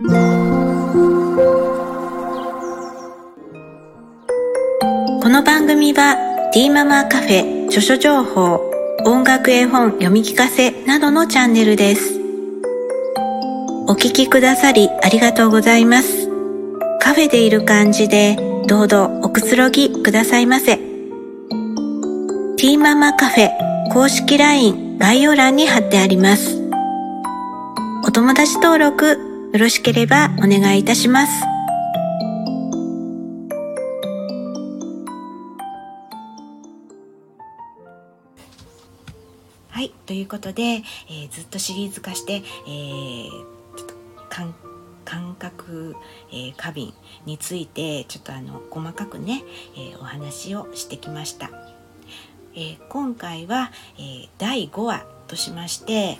[0.00, 0.04] こ
[5.28, 8.60] の番組は D ママカフェ著書情報
[9.04, 12.20] 音楽絵本読み聞かせなどのチャンネルです。
[13.88, 16.28] お聞きくださりありがとうございます。
[17.00, 18.36] カフェでいる感じで
[18.68, 20.78] どうぞおくつろぎくださいませ。
[22.56, 23.50] T ママカフェ
[23.92, 26.56] 公式 LINE 概要欄に貼ってあります。
[28.06, 31.32] お友達登録よろしければお願いいたします。
[39.70, 43.30] はい、ということで、えー、ずっとシリーズ化して、えー、
[43.74, 43.94] ちょっと
[44.28, 44.54] 感
[45.06, 45.96] 感覚、
[46.30, 46.92] えー、過敏
[47.24, 49.42] についてちょっとあの細かくね、
[49.74, 51.50] えー、お話をしてきました。
[52.54, 56.18] えー、今回は、えー、第5話としまして、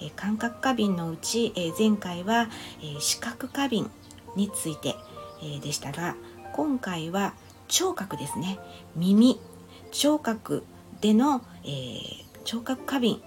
[0.00, 2.48] え、感覚過敏のうち、え前回は、
[2.82, 3.90] え視覚過敏
[4.34, 4.96] について、
[5.42, 6.16] えでしたが
[6.54, 7.34] 今回は
[7.68, 8.58] 聴覚ですね
[8.96, 9.38] 耳
[9.92, 10.64] 聴覚
[11.00, 13.22] での、え聴覚過敏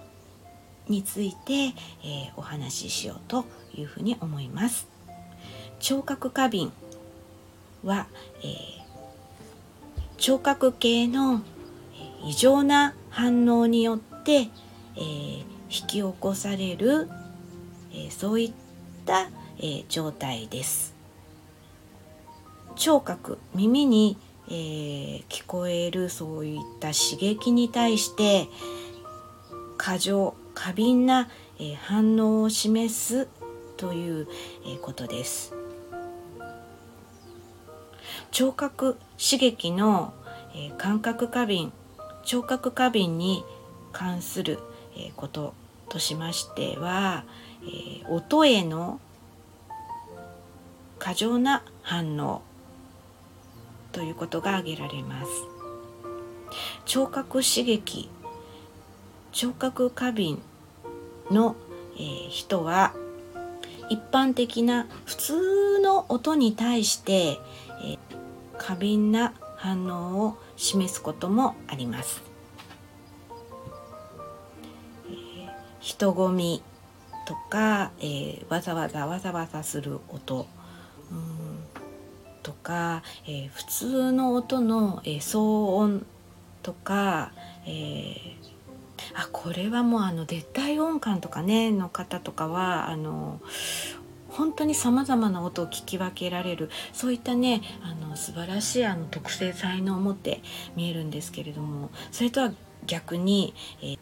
[0.88, 1.72] について、えー、
[2.36, 4.88] お話ししようというふうに思います。
[5.78, 6.72] 聴覚過敏
[7.84, 8.06] は、
[8.42, 8.56] えー、
[10.18, 11.42] 聴覚系の
[12.26, 14.48] 異常な反応によって、
[14.96, 17.08] えー、引き起こされる、
[17.92, 18.52] えー、そういっ
[19.06, 20.94] た、えー、状態です。
[22.76, 24.16] 聴覚耳に、
[24.48, 28.48] えー、聞こえるそういった刺激に対して、
[29.76, 33.28] 過剰過敏な、え反応を示す
[33.76, 34.28] という、
[34.66, 35.54] えことです。
[38.30, 40.12] 聴覚刺激の、
[40.54, 41.72] え感覚過敏
[42.24, 43.44] 聴覚過敏に
[43.92, 44.58] 関する、
[44.96, 45.54] えこと
[45.88, 47.24] としましては、
[47.62, 49.00] え音への
[50.98, 52.42] 過剰な反応
[53.92, 55.30] ということが挙げられます。
[56.84, 58.10] 聴覚刺激
[59.32, 60.42] 聴覚過敏
[61.30, 61.54] の、
[61.96, 62.94] えー、人は
[63.88, 67.98] 一般的な普通の音に対して、えー、
[68.58, 72.29] 過敏な反応を示すこともあります。
[75.80, 76.62] 人混み
[77.26, 80.46] とか、えー、わざわざわざわざする音
[81.10, 81.60] うん
[82.42, 86.06] とか、えー、普通の音の、えー、騒音
[86.62, 87.32] とか、
[87.66, 88.34] えー、
[89.14, 93.40] あこれはもうあの絶対音感とかねの方とかはあの
[94.28, 100.42] 本当にさまざまな音を聞き分けられるそういったねあの素晴らしいあの特性才能を持って
[100.76, 102.52] 見えるんですけれどもそれとは
[102.86, 103.98] 逆に、えー、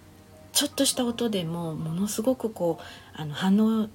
[0.59, 3.89] ちょっとした音でもものすごくこうあの反応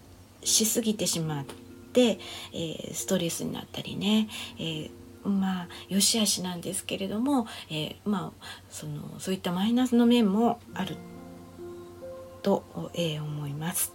[0.45, 1.45] しすぎてしまっ
[1.91, 2.19] て、
[2.53, 4.91] えー、ストレスになったりね、えー
[5.25, 10.95] まあ良し悪しなんですけれども、えー、まあそのそういったマイナスの面もある
[12.43, 12.63] と、
[12.93, 13.93] えー、思います。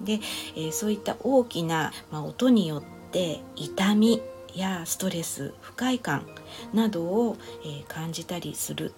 [0.00, 0.20] で、
[0.54, 4.22] えー、そういった大きな、まあ、音によって痛み
[4.54, 6.28] やストレス不快感
[6.72, 8.94] などを、え、感じたりする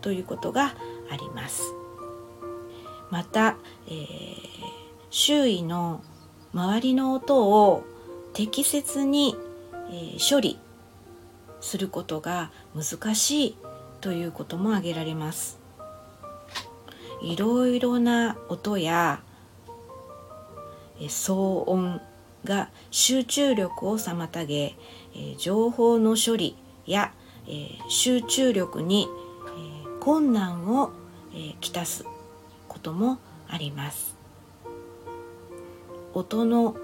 [0.00, 0.74] ということが
[1.08, 1.79] あります。
[3.10, 3.56] また、
[3.86, 4.36] えー、
[5.10, 6.02] 周囲の
[6.54, 7.84] 周りの音を
[8.32, 9.36] 適切に
[9.92, 10.58] えー、処理
[11.60, 13.56] することが難しい
[14.00, 15.58] ということも挙げられます。
[17.22, 19.22] いろいろな音や、
[20.98, 22.00] え、騒音
[22.44, 24.74] が集中力を妨げ、
[25.14, 26.56] え、情報の処理
[26.86, 27.12] や、
[27.46, 29.06] え、集中力に、
[29.84, 30.92] え、困難を、
[31.34, 32.06] え、きたす
[32.80, 34.16] こともあります。
[36.14, 36.76] 音の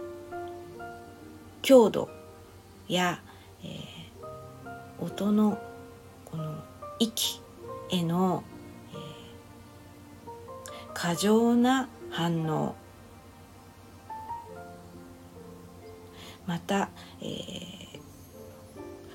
[1.63, 2.11] 強度
[2.87, 3.23] や、
[3.65, 5.59] えー、音の
[6.27, 6.63] この
[6.99, 7.41] 息
[7.91, 8.45] への、
[8.93, 12.77] えー、過剰な反応
[16.47, 16.91] また、
[17.23, 18.01] えー、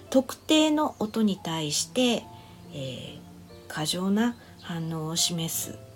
[0.10, 2.24] 特定の音に対して、
[2.74, 3.20] えー、
[3.68, 5.91] 過剰な反応を示す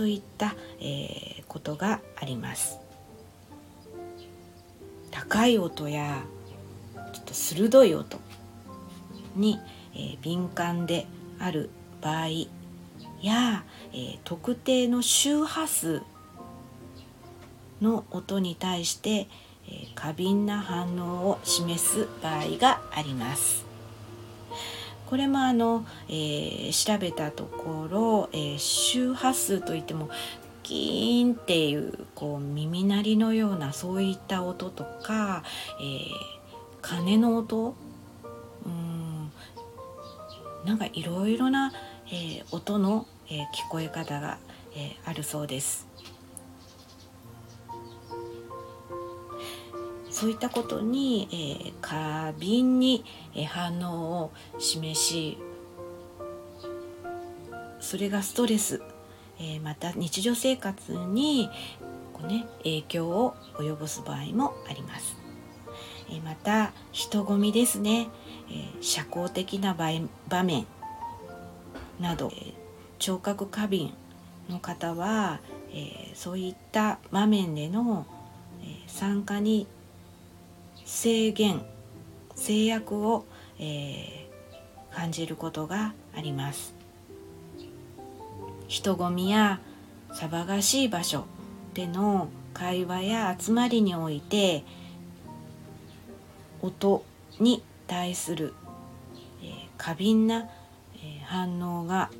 [0.00, 2.78] といった、えー、ことがあります。
[5.10, 6.22] 高い音や
[7.12, 8.18] ちょっと鋭い音
[9.36, 9.60] に、
[9.92, 11.06] えー、敏感で
[11.38, 11.68] ある
[12.00, 12.28] 場合
[13.20, 16.00] や、えー、特定の周波数
[17.82, 23.69] の音に対して、えー、過敏な反応を示す場合があります。
[25.10, 30.08] これもあの、えー、調べたところ、えー、周波数といっても
[30.62, 35.42] キーンっていうこう耳鳴りのようなそういった音とか、
[35.80, 36.08] えー、
[36.80, 37.74] 鐘の音
[38.64, 39.32] うん
[40.64, 41.72] なんかいろいろな、
[42.06, 44.38] えー、音の、えー、聞こえ方が、
[44.76, 45.88] えあるそうです。
[50.10, 53.04] そういったことに、えー、過敏に、
[53.34, 55.38] え反応を示し
[57.80, 58.82] それがストレス、
[59.38, 61.48] えー、また日常生活に
[62.12, 65.16] こう、ね、影響を及ぼす場合もあります。
[66.10, 68.08] えー、また人混みですね、
[68.50, 70.66] えー、社交的な場面
[71.98, 72.52] など、え
[72.98, 73.92] 聴覚過敏
[74.48, 75.40] の方は、
[75.72, 78.06] えそういった場面での、
[78.62, 79.66] え参加に
[80.92, 81.62] 制限
[82.34, 83.24] 制約を、
[83.60, 84.28] え
[84.92, 86.74] 感じることがあります。
[88.66, 89.60] 人混みや
[90.12, 91.26] 騒がしい場所
[91.74, 94.64] での会話や集まりにおいて
[96.60, 97.04] 音
[97.38, 98.54] に対する、
[99.42, 100.48] えー、過敏な、
[100.96, 102.10] えー、反応が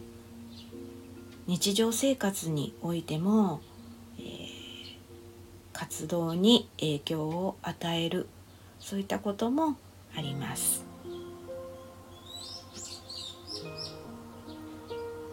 [1.47, 3.61] 日常生活においても、
[4.19, 4.47] えー、
[5.73, 8.29] 活動に影響を与える
[8.81, 9.77] そういったことも
[10.17, 10.91] あります。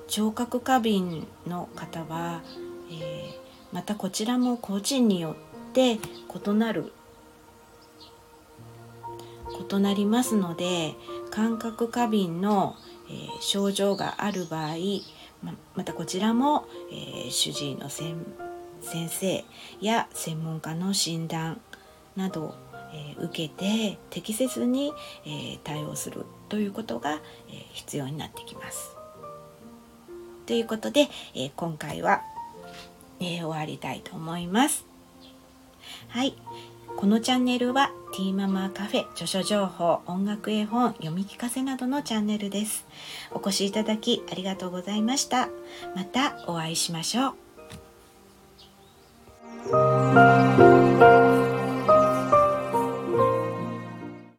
[0.08, 2.42] 聴覚過敏の方は、
[2.90, 3.38] えー、
[3.72, 5.36] またこちらも個人によ
[5.70, 6.92] って異なる
[9.70, 10.96] 異なりますので
[11.30, 12.76] 感覚過敏の、
[13.10, 14.76] えー、症状がある場合
[15.44, 18.16] ままたこちらも、えー、主治医の先
[19.10, 19.46] 生
[19.82, 21.62] や専門家の診断
[22.16, 22.56] など
[22.94, 24.94] え受けて適切に、
[25.26, 27.20] え対応するということが、え
[27.74, 28.96] 必要になってきます。
[30.46, 32.22] ということで、え今回は、
[33.20, 34.86] え終わりたいと思います。
[36.10, 36.36] はい。
[36.98, 42.88] このチャンネルはティーママカフェ、著書情報、音楽絵本、読み聞かせなどのチャンネルです。
[43.32, 45.50] お越しいただきありがとうございました。
[45.96, 47.36] またお会いしましょ
[50.74, 50.77] う。